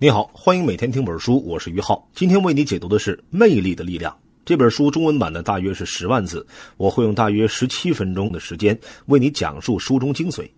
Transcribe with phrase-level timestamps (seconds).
[0.00, 2.08] 你好，欢迎每天听本书，我是于浩。
[2.14, 4.12] 今天为你解读的是《魅力的力量》
[4.44, 10.48] 这本书，中文版的大约是十万字，我会用大约十七分钟的时间为你讲述书中精髓。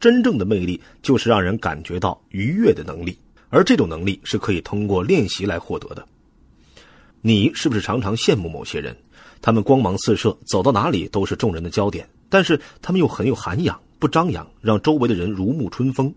[0.00, 3.16] 真正的魅力就是让人感觉到愉悦的能力，
[3.50, 6.04] 而这种能力是可以通过练习来获得的。
[7.20, 8.96] 你是不是常常羡慕某些人？
[9.40, 13.80] 他们光芒四射，走到哪里都是众人的焦点，但是他们又很有涵养。
[14.00, 16.12] 不张扬，让周围的人如沐春风。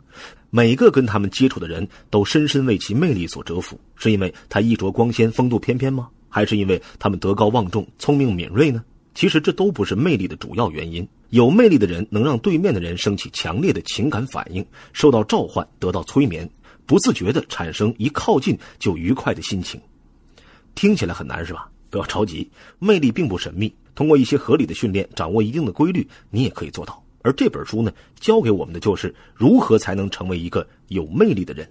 [0.53, 6.09] 每个跟他们接触的人都深深为其魅力所折服，是因为他衣着光鲜、风度翩翩吗？
[6.27, 8.83] 还是因为他们德高望重、聪明敏锐呢？
[9.15, 11.07] 其实这都不是魅力的主要原因。
[11.29, 16.49] 有魅力的人能让对面的人升起强烈的情感反应，受到召唤，得到催眠，
[16.85, 19.79] 不自觉地产生一靠近就愉快的心情。
[20.75, 21.69] 听起来很难是吧？
[21.89, 27.01] 不要着急，魅力并不神秘，通过一些合理的训练，掌握一定的规律，你也可以做到。
[27.23, 31.69] 而这本书呢，教给我们的就是如何才能成为一个有魅力的人。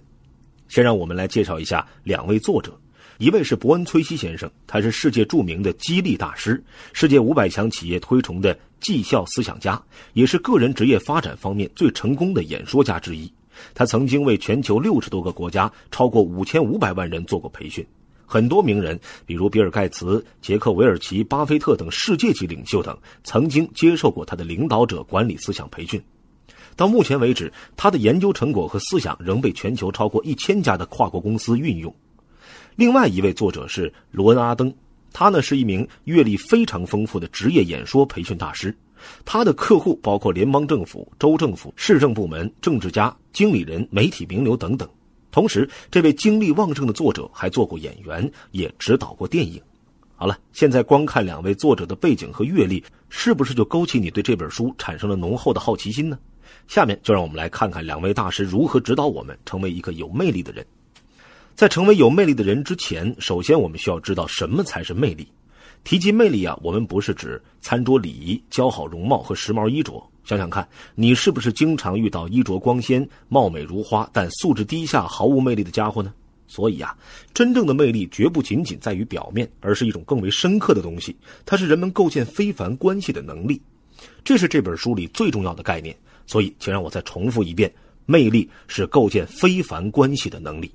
[0.67, 2.71] 先让我们来介绍一下两位作者，
[3.17, 9.81] 一位是伯恩·崔西先生，他是世界著名的激励大师，世界五百强企业推崇的绩效思想家，
[10.13, 13.31] 也是个人职业发展方面最成功的演说家之一。
[13.73, 17.85] 他曾经为全球六十多个国家超过五千五百万人做过培训。
[18.31, 26.01] 很多名人，比如比尔·盖茨、杰克·韦尔奇、巴菲特等世界级领袖等，曾经接受过他的领导者管理思想培训。
[26.77, 31.93] 到目前为止，他的研究成果和思想仍被全球超过一千家的跨国公司运用。
[32.77, 34.73] 另外一位作者是罗恩·阿登，
[35.11, 38.73] 他呢是一名阅历非常丰富的职业演说培训大师。
[39.25, 44.87] 他的客户包括联邦政府、州政府、市政部门、政治家、经理人、媒体名流等等。
[45.31, 49.61] 同时，这位精力旺盛的作者还做过演员，也指导过电影。
[50.15, 56.19] 好了，现在光看两位作者的背景和阅历，是不是就勾起你对这本书产生了浓厚的好奇心呢？
[56.67, 60.63] 下面就让我们来看看两位大师如何指导我们成为一个有魅力的人。
[61.55, 65.27] 在成为有魅力的人之前，首先我们需要知道什么才是魅力。
[65.83, 70.10] 提及魅力啊，我们不是指餐桌礼仪、姣好容貌和时髦衣着。
[70.23, 76.13] 想想看，你是不是经常遇到衣着光鲜、貌美如花，但素质低下、毫无魅力的家伙呢？
[76.47, 76.95] 所以啊，
[77.33, 81.15] 真正的魅力绝不仅仅在于表面，而是一种更为深刻的东西。
[81.45, 83.61] 它是人们构建非凡关系的能力，
[84.23, 85.95] 这是这本书里最重要的概念。
[86.27, 87.73] 所以，请让我再重复一遍：
[88.05, 90.71] 魅力是构建非凡关系的能力。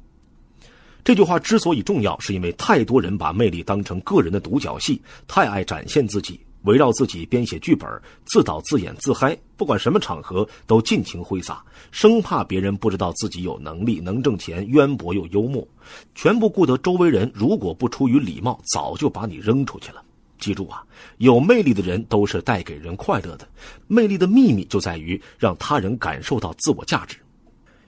[1.04, 6.40] 这句话之所以重要，是因为太多人把魅力当成个人的独角戏，太爱展现自己。
[6.66, 7.88] 围绕自己编写剧本，
[8.26, 15.66] 自导自演自嗨，不管什么场合都尽情挥洒，生怕别人不知道自己有能力、能挣钱、渊博又幽默，
[16.14, 20.02] 全部顾得周围人如果不出于礼貌，早就把你扔出去了。
[20.38, 20.84] 记住啊，
[21.18, 23.48] 有魅力的人都是带给人快乐的，
[23.86, 27.16] 魅力的秘密就在于让他人感受到自我价值。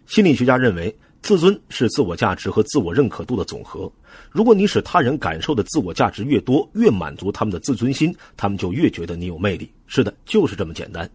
[0.07, 0.97] 心理学家认为。
[1.21, 3.91] 自尊是自我价值和自我认可度的总和。
[4.31, 9.71] 如果你使他人感受的自我价值越多，越满足他们的自尊心，他们就越觉得你有魅力。
[9.87, 11.09] 是的，就是这么简单。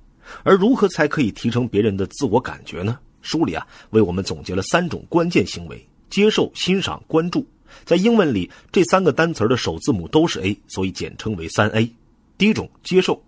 [0.44, 2.98] 而如何才可以提升别人的自我感觉呢？
[3.22, 7.46] 书里啊，为我们总结了三种关键行为：接受、欣赏、关注。
[7.86, 11.90] 在英文里，这三个单词的首字母都是 A，所以简称为三 A。
[12.38, 13.22] 第一种，接受，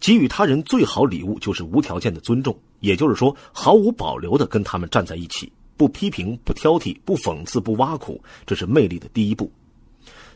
[0.00, 5.50] 给予他人最好礼物就是无条件的尊重，也就是说，毫无保留的跟他们站在一起。
[5.76, 9.50] 不批评，不挑剔，不讽刺，不挖苦，这是魅力的第一步。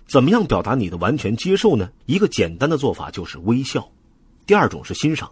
[0.07, 1.89] 怎么样表达你的完全接受呢？
[2.07, 3.89] 一个简单的做法就是微笑。
[4.45, 5.31] 第二种是欣赏，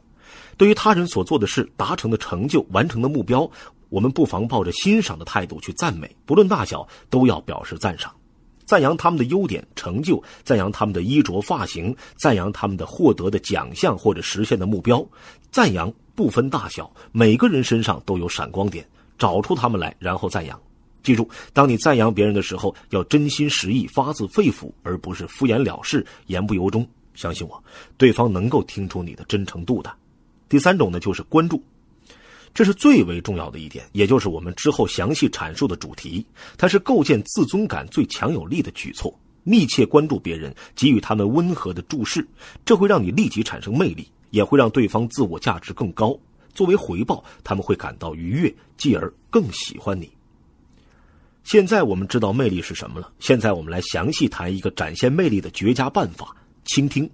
[0.57, 3.51] 对于他人所做的事、达成的成就、完成的目标，
[3.89, 8.15] 我们不妨抱着欣赏的态度去赞美，不论大小都要表示赞赏，
[8.65, 15.05] 赞扬他们的优点、成就，赞扬他们的衣着、发型，赞扬他们的获得的奖项或者实现的目标，
[15.51, 18.87] 赞扬不分大小，每个人身上都有闪光点。
[19.19, 20.59] 找出他们来，然后赞扬。
[21.03, 26.87] 记住，当你赞扬别人的时候，要真心实意、发自肺腑，而不是敷衍了事、言不由衷。
[27.15, 27.63] 相信我，
[27.97, 29.93] 对方能够听出你的真诚度的。
[30.49, 31.63] 第三种呢，就是关注，
[32.55, 36.25] 这是最为重要的一点，也就是我们之后详细阐述的主题。
[36.57, 39.13] 它是构建自尊感最强有力的举措。
[39.45, 42.27] 密切关注别人，给予他们温和的注视，
[42.67, 46.19] 这会让你立即产生魅力，也会让对方自我价值更高。
[46.55, 50.11] 作为回报，他们会感到愉悦，继而更喜欢你。
[51.45, 53.11] 现在我们知道魅力是什么了。
[53.21, 56.37] 现在我们来详细谈一个展现魅力的绝佳办法——
[56.67, 57.09] 倾听。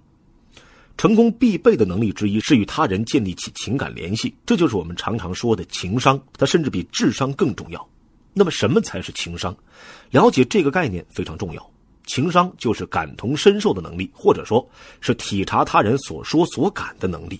[0.97, 6.21] 成功必备的能力之一是与他人建立起情感联系，这就是我们常常说的情商。
[6.37, 7.89] 它甚至比智商更重要。
[8.33, 9.55] 那么，什么才是情商？
[10.11, 11.71] 了解这个概念非常重要。
[12.05, 14.65] 情商就是感同身受的能力，或者说
[15.01, 17.39] 是体察他人所说所感的能力。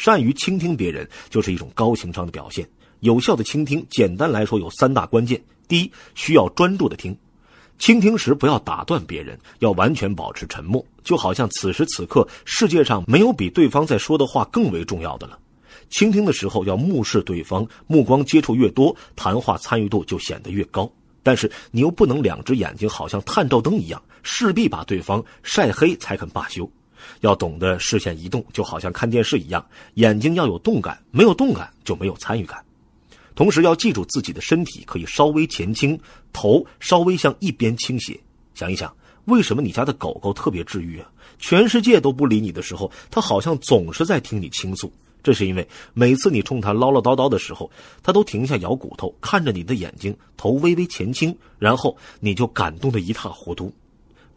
[0.00, 2.66] 善于倾听别人就是一种高情商的表现。
[3.00, 5.38] 有效的倾听，简单来说有三大关键：
[5.68, 7.14] 第一，需要专注的听，
[7.78, 15.38] 倾听时不要打断别人，要完全保持沉默，就好像此时此刻世界上没有比对方在说的话更为重要的了。
[15.90, 20.90] 倾听的时候要目视对方，目光接触越多，谈话参与度就显得越高。
[21.22, 26.66] 但是你又不能两只眼睛好像探照灯一样，势必把对方晒黑才肯罢休。
[27.20, 29.64] 要懂得视线移动，就好像看电视一样，
[29.94, 32.64] 眼睛要有动感，没有动感就没有参与感。
[33.34, 35.98] 同时要记住自己的身体可以稍微前倾，
[36.32, 38.18] 头稍微向一边倾斜。
[38.54, 38.94] 想一想，
[39.26, 41.10] 为什么你家的狗狗特别治愈啊？
[41.38, 44.92] 全世界都不理你的时候，它好像总是在听你倾诉。
[45.22, 47.70] 这是因为每次你冲它唠唠叨叨的时候，
[48.02, 53.72] 它都停下咬骨头，看着你的眼睛，头微微前倾，然后你就感动得一塌糊涂。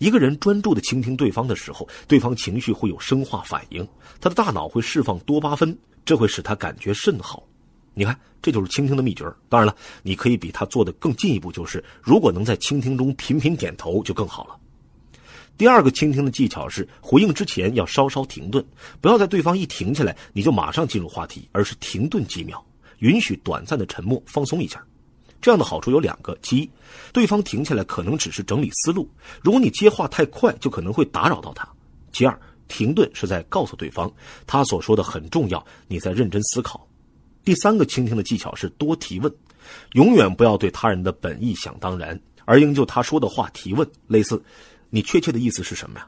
[0.03, 3.88] 一个人专注的倾听对方的时候，对方情绪会有生化反应，
[4.19, 7.41] 他的大脑会释放多巴胺，这会使他感觉甚好。
[7.94, 9.23] 你看，这就是倾听的秘诀。
[9.47, 14.57] 当然了，你可以比他做的更进一步，就是如果能在倾听中频频点头，就更好了。
[15.57, 18.61] 第二个倾听的技巧是，回应之前要稍稍停顿，
[19.00, 22.61] 不要在对方一停下来你就马上进入话题，而是停顿几秒，
[23.00, 24.85] 允许短暂的沉默，放松一下。
[25.44, 26.69] 这样的好处有两个：其一，
[27.12, 29.06] 对方停下来可能只是整理思路；
[29.42, 31.68] 如果你接话太快，就可能会打扰到他。
[32.13, 34.10] 其二，停顿是在告诉对方
[34.48, 36.88] 他所说的很重要，你在认真思考。
[37.44, 39.30] 第三个倾听的技巧是多提问，
[39.95, 44.42] 永远不要对他人的本意想当然，而应就他说的话提问，类似。
[44.89, 46.07] 你确切的意思是什么呀？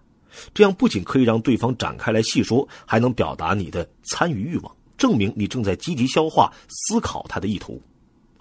[0.54, 7.82] 这样不仅可以让对方展开来细说，还能表达你的参与欲望，证明你正在积极消化、思考他的意图。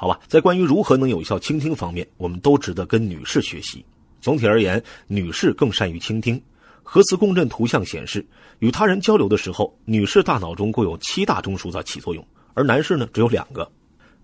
[0.05, 3.83] 好吧，在关于如何能有效倾听方面，我们都值得跟女士学习。
[4.21, 6.39] 总体而言，女士更善于倾听。
[6.83, 8.23] 核磁共振图像显示，
[8.59, 12.23] 与他人交流的时候，女士大脑中共有七大中枢在起作用，
[12.53, 13.67] 而男士呢只有两个。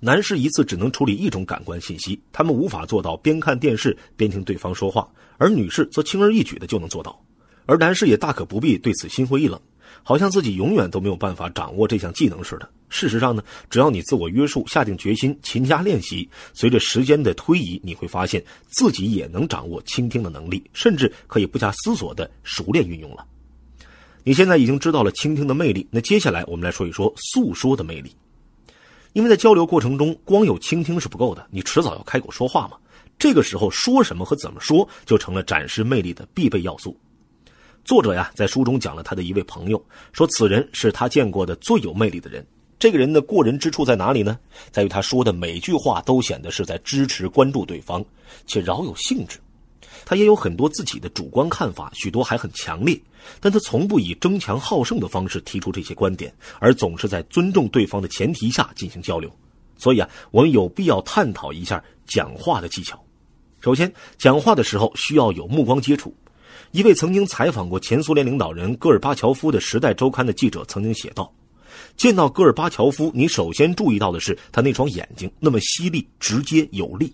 [0.00, 7.18] 男士一次只能处理一种感官信息，他们无法做到边看电视边听对方说话，而女士则轻而易举的就能做到。
[7.64, 9.58] 而男士也大可不必对此心灰意冷，
[10.02, 12.68] 好像自己永远都没有办法掌握这项技能似的。
[12.88, 23.24] 事实上呢，只要你自我约束、下定决心、勤加练习，随着时间的推移，你会发现自己也能掌握倾听的能力，甚至可以不加思索的熟练运用了。
[24.24, 28.14] 你现在已经知道了倾听的魅力，那接下来我们来说一说诉说的魅力。
[29.12, 32.76] 因为在交流过程中，光有倾听是不够的，你迟早要开口说话嘛。
[33.18, 36.96] 这个时候说什么和怎么说，就成了展示魅力的必备要素。
[37.84, 39.82] 作者呀，在书中讲了他的一位朋友，
[40.12, 42.46] 说此人是他见过的最有魅力的人。
[42.78, 44.38] 这个人的过人之处在哪里呢？
[44.70, 48.04] 在于他说的每句话都显得是在支持、关注对方，
[48.46, 49.38] 且饶有兴致。
[50.04, 52.98] 他也有很多自己的主观看法，许多还很强烈，
[53.38, 59.30] 但他从不以争强好胜的方式提出这些观点，而总是在尊重对方的前提下进行交流。
[59.76, 63.02] 所以啊，我们有必要探讨一下讲话的技巧。
[63.60, 66.14] 首先，讲话的时候需要有目光接触。
[66.72, 71.32] 一位曾经采访过前苏联领导人戈尔巴乔夫的《时代周刊》的记者曾经写道
[71.96, 77.12] ：“见到戈尔巴乔夫，你首先注意到的是他那双眼睛那么犀利、直接、有力。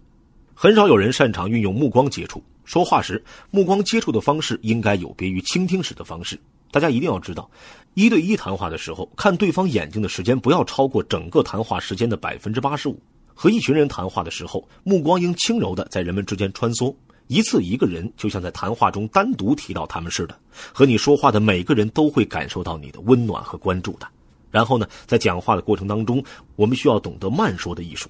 [0.53, 6.38] 很少有人擅长运用目光接触。”说话时，目光接触的方式应该有别于倾听时的方式。
[6.70, 7.50] 大家一定要知道，
[7.94, 13.00] 一对一谈话的时候，看对方眼睛的时间不要超过整个谈话时间的百分之八十五。
[13.38, 16.94] 和一群人谈话的时候，目光应轻柔的在人们之间穿梭，
[17.28, 20.38] 一次一个人，就像在谈话中单独提到他们似的。
[20.73, 24.06] 和你说话的每个人都会感受到你的温暖和关注的。
[24.50, 26.23] 然后呢，在讲话的过程当中，
[26.54, 28.09] 我们需要懂得慢说的艺术。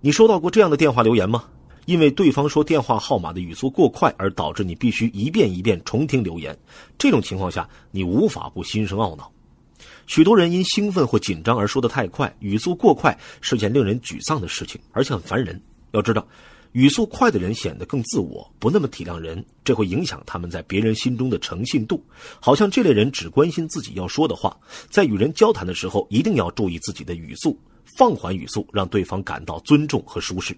[0.00, 1.44] 你收到过这样的电话留言吗？
[1.86, 6.56] 因为对方说电话号码的语速过快，而导致你必须一遍一遍重听留言。
[6.98, 9.30] 这种情况下，你无法不心生懊恼。
[10.06, 15.60] 许多人因兴奋或紧张而说得太快，语速过快是件令人沮丧的事情，而且很烦人。
[15.92, 16.26] 要知道，
[16.72, 22.04] 语速快的人显得更自我，不那么体谅人，这会影响他们在别人心中的诚信度。
[22.40, 24.56] 好像这类人只关心自己要说的话，
[24.90, 27.58] 在与人交谈的时候一定要注意自己的语速，
[27.96, 30.56] 放缓语速，让对方感到尊重和舒适。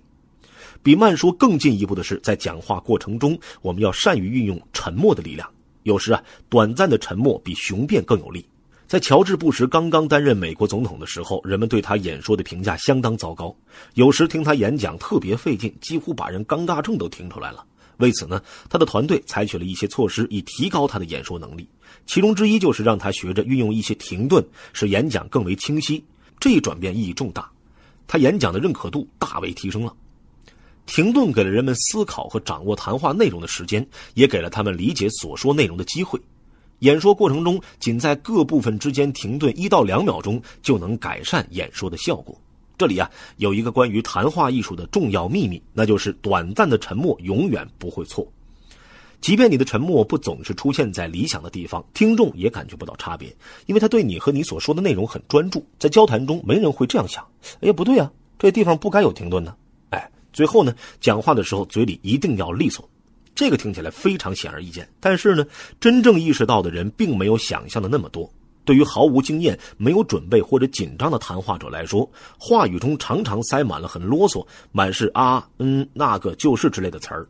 [0.82, 5.48] 比慢说更进一步的是，在讲话过程中，我们要善于运用沉默的力量。
[5.84, 8.44] 有时啊，短暂的沉默比雄辩更有力。
[8.88, 13.54] 在乔治·布什刚刚担任美国总统的时候，人们对他演说的评价相当糟糕。
[13.92, 17.62] 有时听他演讲特别费劲，几乎把人尴尬症都听出来了。
[17.98, 21.68] 为此呢，他的团队采取了一些措施，以提高他的演说能力。
[22.06, 24.42] 其中之一就是让他学着运用一些停顿，
[24.72, 26.02] 使演讲更为清晰。
[26.40, 27.46] 这一转变意义重大，
[28.06, 29.94] 他演讲的认可度大为提升了。
[30.86, 36.18] 停顿给了人们思考和掌握谈话内容的时间，也给了他们理解所说内容的机会。
[36.80, 42.40] 演说过程中，仅在各部分之间停顿一到两秒钟，就能改善演说的效果。
[42.76, 48.26] 这里啊有一个关于谈话艺术的重要秘密，那就是短暂的沉默永远不会错。
[49.20, 53.34] 即便你的沉默不总是出现在理想的地方，听众也感觉不到差别，
[53.66, 55.66] 因为他对你和你所说的内容很专注。
[55.76, 57.26] 在交谈中，没人会这样想：
[57.60, 58.08] 哎呀，不对啊，
[58.38, 59.56] 这地方不该有停顿呢。
[59.90, 62.88] 哎，最后呢，讲话的时候嘴里一定要利索。
[63.38, 65.46] 这个听起来非常显而易见，但是呢，
[65.78, 68.28] 真正意识到的人并没有想象的那么多。
[68.64, 77.28] 对于毫无经验、没有准备或者紧张的谈话者来说，话语中常常塞满了很啰嗦、满是啊、嗯、那个、就是之类的词儿。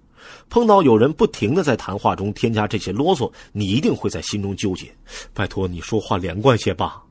[0.49, 4.91] 碰到有人不停的在谈话中添加这些啰嗦，你一定会在心中纠结。
[5.35, 7.03] 拜托你说话连贯些吧。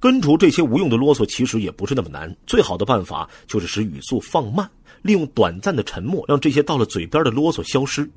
[0.00, 4.68] 根除这些无用的啰嗦其实也不是那么难，最好的办法就是使语速放慢，
[5.02, 8.08] 利用短暂的沉默，让这些到了嘴边的啰嗦消失。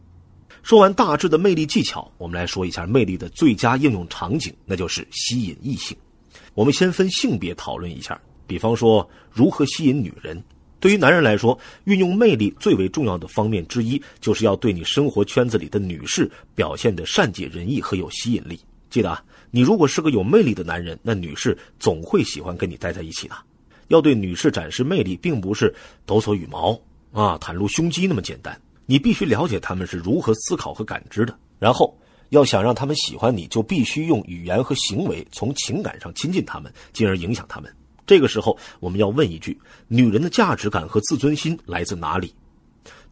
[0.63, 5.95] 说完大致的魅力技巧，我们来说一下魅力的最佳应用场景，那就是吸引异性。
[6.53, 10.41] 我们先分性别讨论一下，比方说如何吸引女人。
[10.79, 18.59] 对于男人来说，运用魅力最为重要的方面之一，就是要对你生活圈子里的女士表现的善解人意和有吸引力。
[18.89, 23.35] 记得啊，你如果是个有魅力的男人，那女士总会喜欢跟你待在一起的。
[23.87, 25.73] 要对女士展示魅力，并不是
[26.05, 26.79] 抖擞羽毛
[27.11, 28.59] 啊、袒露胸肌那么简单。
[28.85, 31.97] 你必须了解他们是如何思考和感知的，然后
[32.29, 37.73] 要想让他们喜欢你，就必须用语言和行为从情感上亲近他们，进而影响他们。
[38.05, 42.33] 这个时候，我们要问一句：女人的价值感和自尊心来自哪里？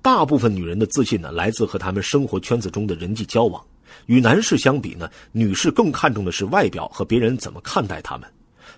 [0.04, 3.64] 大部分女人的自信呢，来自和他们生活圈子中的人际交往。
[4.06, 8.30] 与男士相比呢，女士更看重的是外表和别人怎么看待他们。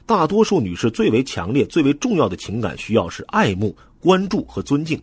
[0.06, 5.02] 大多数女士最为强烈、最为重要的情感需要是爱慕、关注和尊敬。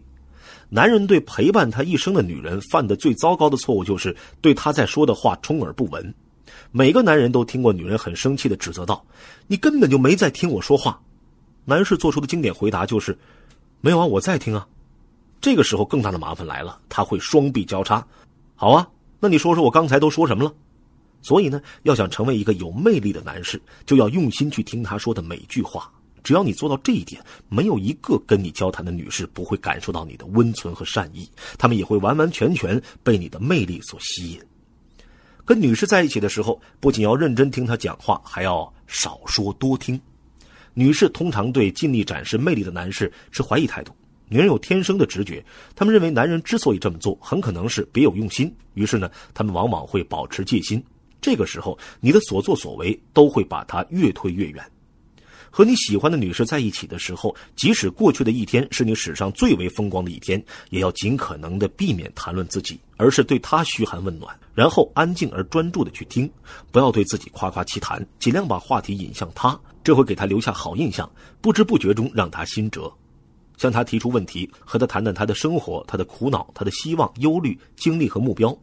[0.68, 6.14] 男人对陪伴他一生的女人犯的最糟糕的错误，就是对他在说的话充耳不闻。
[6.70, 9.04] 每个男人都听过女人很生气的指责道
[9.46, 10.98] ：“你根本就没在听我说话。”
[11.66, 13.18] 男士做出的经典回答就是
[13.82, 14.66] ：“没有啊，我在听啊。”
[15.40, 18.06] 这个时候更大的麻烦来了，他会双臂交叉
[18.54, 20.54] ：“好啊，那你说说我刚才都说什么了？”
[21.22, 25.90] 所以呢，要想成为一个有魅力的男士，就要用心去听他说的每句话。
[26.22, 34.40] 只要你做到这一点，没有一个跟你交谈的女士不会感受到你的温存和善意，她们也会完完全全被你的魅力所吸引。
[35.44, 40.00] 跟女士在一起的时候，不仅要认真听她讲话，还要少说多听。
[40.74, 43.92] 女士通常对尽力展示魅力的男士持怀疑态度。
[44.28, 48.54] 女人有天生的直觉，她们认为男人之所以这么做，很可能是别有用心。
[48.74, 50.82] 于是呢，她们往往会保持戒心。
[51.22, 54.62] 这个时候，你的所作所为都会把他越推越远。
[55.54, 66.28] 和你喜欢的女士在一起的时候，即使过去的一天是你史上最为风光的一天，也要尽可能的避免谈论自己，而是对她嘘寒问暖，然后安静而专注的去听，
[66.70, 71.10] 不要对自己夸夸其谈，尽量把话题引向她，这会给她留下好印象，
[71.42, 72.90] 不知不觉中让她心折。
[73.58, 78.56] 向她提出问题，和她谈谈她的生活、她的苦恼、她的希望、忧虑、经历和目标。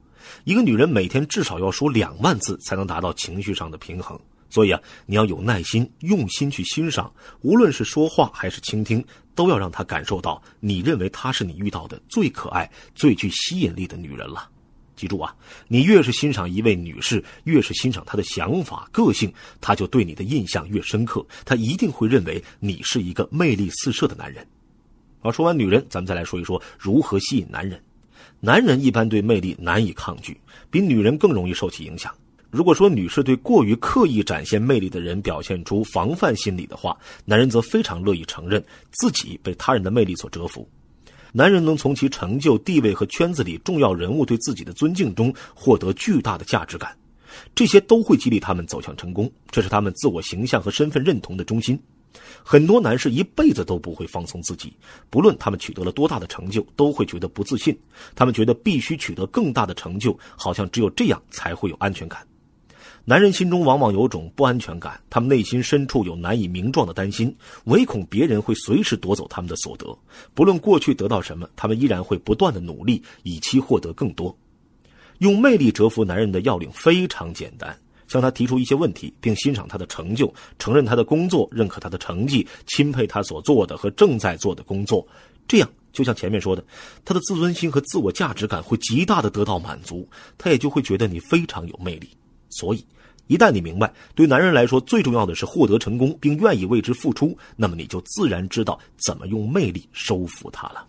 [0.44, 4.20] 一个女人每天至少要说两万字，才能达到情绪上的平衡。
[4.50, 14.50] 所以啊，你要有耐心，用心去欣赏，无论是说话还是倾听，都要让她感受到你认为她是你遇到的最可爱、最具吸引力的女人了。
[14.96, 15.34] 记住啊，
[15.68, 21.24] 你越是欣赏一位女士，越是欣赏她的想法、个性，她就对你的印象越深刻。
[21.46, 24.46] 她一定会认为你是一个魅力四射的男人。
[25.20, 27.80] 好，说完女人，咱们再来说一说如何吸引男人。
[28.42, 32.14] 男人一般对魅力难以抗拒，比女人更容易受其影响。
[32.50, 40.68] 如果说女士对过于刻意展现魅力的人表现出防范心理的话，男人则非常乐意承认自己被他人的魅力所折服。
[41.32, 46.98] 男人能从其成就、地位和圈子里重要人物对自己的尊敬中获得巨大的价值感，
[47.54, 51.80] 这些都会激励他们走向成功，这是他们自我形象和身份认同的中心。
[52.44, 54.74] 很多男士一辈子都不会放松自己，
[55.10, 57.78] 不论他们取得了多大的成就，都会觉得不自信。
[58.16, 62.26] 他们觉得必须取得更大的成就，好像只有这样才会有安全感。
[63.06, 69.98] 男人心中往往有种不安全感，他们内心深处有难以名状的担心，唯恐别人会随时夺走他们的所得。
[70.36, 74.38] 不论过去得到什么，他们依然会不断的努力，以期获得更多。
[75.20, 77.76] 用魅力折服男人的要领非常简单：
[78.10, 85.08] 向他提出一些问题，并欣赏他的成就，承认他的工作，认可他的成绩，钦佩他所做的和正在做的工作。
[85.48, 86.62] 这样，就像前面说的，
[87.06, 90.06] 他的自尊心和自我价值感会极大的得到满足，
[90.38, 92.10] 他也就会觉得你非常有魅力。
[92.50, 92.84] 所以。
[93.28, 100.84] 一旦你明白，对男人来说最重要的是获得成功，并愿意为之付出，那么你就自然知道怎么用魅力收服他了。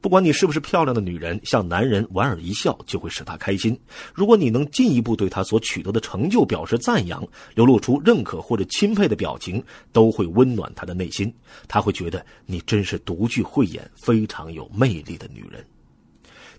[0.00, 3.78] 不管你是不是漂亮的女人，向男人莞尔一笑就会使他开心。
[4.14, 7.22] 如果你能进一步对他所取得的成就表示赞扬，
[7.54, 11.32] 流露出认可或者钦佩的表情，都会温暖他的内心。
[11.68, 15.62] 他会觉得你真是独具慧眼、非常有魅力的女人。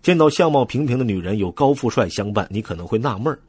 [0.03, 3.39] 见到相貌平平的女人有高富帅相伴，你可能会纳闷儿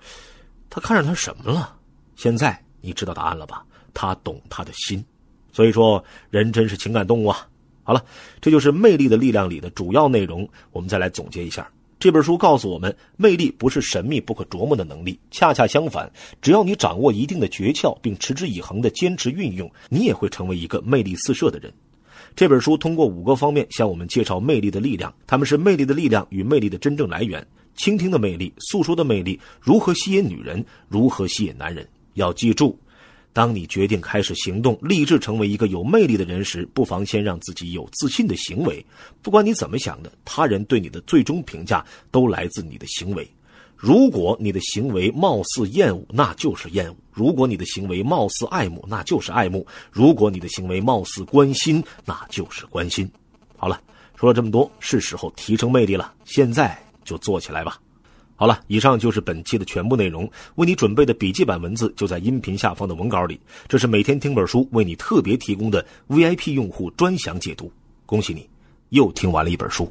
[0.70, 1.76] 他看上他什么了？
[2.16, 3.62] 现在你知道答案了吧？
[3.92, 5.04] 他懂他的心。
[5.52, 7.46] 所以说，人真是情感动物啊。
[7.92, 8.02] 好了，
[8.40, 10.48] 这就是《魅力的力量》里的主要内容。
[10.72, 11.70] 我们再来总结一下，
[12.00, 21.70] 这本书告诉我们，魅力不是神秘不可琢磨的能力，恰恰相反，只要你掌握一定的诀窍，并持之以恒的坚持运用，你也会成为一个魅力四射的人。
[22.34, 27.46] 这本书通过五个方面向我们介绍魅力的力量，他们是魅力的力量与魅力的真正来源：
[27.76, 31.86] 倾听的魅力、诉说的魅力、如何吸引女人、如何吸引男人。
[32.14, 32.74] 要记住。
[33.32, 38.84] 当你决定开始行动，立志成为一个有魅力的人时，不妨先让自己有自信的行为。
[39.22, 43.26] 不管你怎么想的，他人对你的最终评价都来自你的行为。
[43.74, 49.60] 如果你的行为貌似厌恶，那就是厌恶；如果你的行为貌似爱慕，那就是爱慕；
[49.90, 53.10] 如果你的行为貌似关心，那就是关心。
[53.56, 53.80] 好了，
[54.14, 56.12] 说了这么多，是时候提升魅力了。
[56.24, 57.80] 现在就做起来吧。
[58.34, 60.28] 好了，以上就是本期的全部内容。
[60.56, 63.38] 为你准备的笔记版文字就在音频下方的文稿里。
[63.68, 67.70] 这是每天听本书为你特别提供的 VIP 用户专享解读。
[68.04, 68.48] 恭喜你，
[68.88, 69.90] 又听完了一本书。